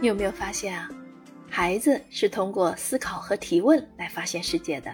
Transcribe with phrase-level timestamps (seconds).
[0.00, 0.88] 你有没有发现啊？
[1.50, 4.90] 孩子是通过思考和提问来发现世界的。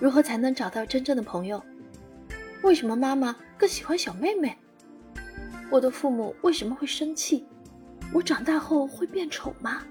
[0.00, 1.62] 如何才能找到真正的朋友？
[2.62, 4.56] 为什么妈妈更喜欢小妹妹？
[5.70, 7.46] 我的父母为什么会生气？
[8.12, 9.82] 我长大后会变丑吗？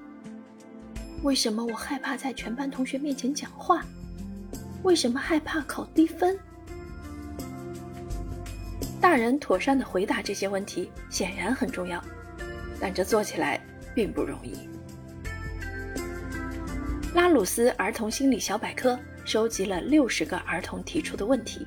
[1.24, 3.86] 为什么我害怕在全班同学面前讲话？
[4.84, 6.38] 为什么害怕考低分？
[9.00, 12.04] 大人妥善的回答这些问题显然很重要，
[12.80, 13.60] 但这做起来
[13.96, 14.70] 并不容易。
[17.14, 21.66] 拉鲁斯儿童心理小百科收集了六十个儿童提出的问题，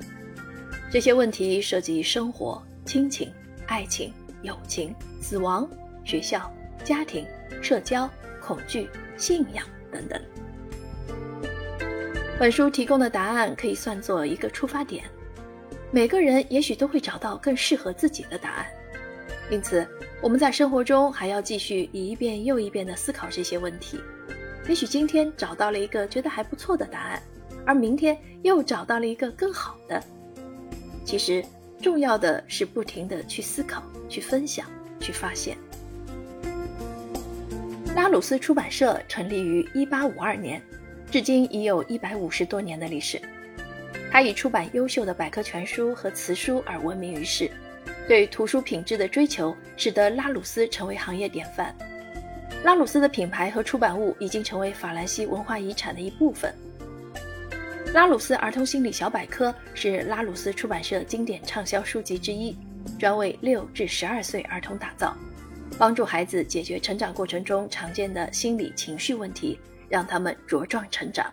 [0.90, 3.32] 这些问题涉及生活、亲情、
[3.66, 4.12] 爱情、
[4.42, 5.68] 友情、死亡、
[6.04, 6.52] 学校、
[6.84, 7.24] 家庭、
[7.62, 10.20] 社交、恐惧、信仰等等。
[12.38, 15.04] 本书提供的答案可以算作一个出发点，
[15.90, 18.66] 每个人也许都会找到更适合自己的答案。
[19.50, 19.86] 因此，
[20.20, 24.00] 我们在生活中还要继续一遍又一遍地思考这些问题。
[24.68, 27.22] 也许今天找到了一个觉得还不错的答案，
[27.64, 30.02] 而明天又找到了一个更好的。
[31.04, 31.44] 其实，
[31.80, 34.66] 重要的是不停地去思考、去分享、
[34.98, 35.56] 去发现。
[37.94, 40.62] 拉鲁斯出版社成立于1852年，
[41.08, 43.20] 至今已有一百五十多年的历史。
[44.10, 47.48] 他以出版优秀的百科全书和词书而闻名于世，
[48.08, 51.74] 对图书品质的追求使得拉鲁斯成为行业典范。
[52.64, 56.52] 拉鲁斯的品牌和出版物已经成为法兰西文化遗产的一部分。
[57.92, 62.56] 拉鲁斯儿童心理小百科是拉鲁斯出版社经典畅销书籍之一，
[62.98, 65.16] 专为六至十二岁儿童打造，
[65.78, 69.58] 帮助孩子解决成长过程中常见的心理情绪问题，
[69.88, 71.32] 让他们茁壮成长。